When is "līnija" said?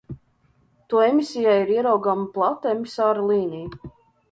3.31-3.97